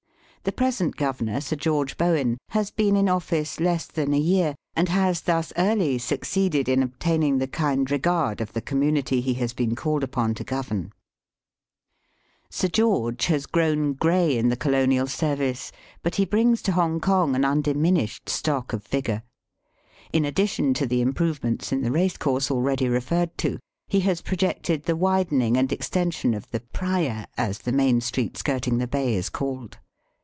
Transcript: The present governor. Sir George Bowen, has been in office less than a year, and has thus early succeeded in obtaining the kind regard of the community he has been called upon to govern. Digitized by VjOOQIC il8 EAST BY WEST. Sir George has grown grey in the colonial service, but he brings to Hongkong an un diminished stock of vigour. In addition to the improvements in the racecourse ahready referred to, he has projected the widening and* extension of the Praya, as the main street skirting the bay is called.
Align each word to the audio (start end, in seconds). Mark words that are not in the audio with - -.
The 0.43 0.51
present 0.51 0.95
governor. 0.95 1.39
Sir 1.39 1.55
George 1.55 1.97
Bowen, 1.99 2.39
has 2.49 2.71
been 2.71 2.95
in 2.95 3.07
office 3.07 3.59
less 3.59 3.85
than 3.85 4.11
a 4.11 4.17
year, 4.19 4.55
and 4.75 4.89
has 4.89 5.21
thus 5.21 5.53
early 5.55 5.99
succeeded 5.99 6.67
in 6.67 6.81
obtaining 6.81 7.37
the 7.37 7.45
kind 7.45 7.91
regard 7.91 8.41
of 8.41 8.53
the 8.53 8.59
community 8.61 9.21
he 9.21 9.35
has 9.35 9.53
been 9.53 9.75
called 9.75 10.03
upon 10.03 10.33
to 10.33 10.43
govern. 10.43 10.87
Digitized 10.87 11.61
by 11.61 11.61
VjOOQIC 11.61 11.61
il8 11.61 12.03
EAST 12.07 12.41
BY 12.41 12.41
WEST. 12.49 12.57
Sir 12.61 12.67
George 12.69 13.25
has 13.27 13.45
grown 13.45 13.93
grey 13.93 14.35
in 14.35 14.49
the 14.49 14.57
colonial 14.57 15.05
service, 15.05 15.71
but 16.01 16.15
he 16.15 16.25
brings 16.25 16.63
to 16.63 16.71
Hongkong 16.71 17.35
an 17.35 17.45
un 17.45 17.61
diminished 17.61 18.27
stock 18.27 18.73
of 18.73 18.83
vigour. 18.87 19.21
In 20.11 20.25
addition 20.25 20.73
to 20.73 20.87
the 20.87 21.01
improvements 21.01 21.71
in 21.71 21.83
the 21.83 21.91
racecourse 21.91 22.49
ahready 22.49 22.91
referred 22.91 23.37
to, 23.37 23.59
he 23.87 23.99
has 23.99 24.21
projected 24.23 24.85
the 24.85 24.95
widening 24.95 25.55
and* 25.55 25.71
extension 25.71 26.33
of 26.33 26.49
the 26.49 26.61
Praya, 26.61 27.27
as 27.37 27.59
the 27.59 27.71
main 27.71 28.01
street 28.01 28.35
skirting 28.39 28.79
the 28.79 28.87
bay 28.87 29.13
is 29.13 29.29
called. 29.29 29.77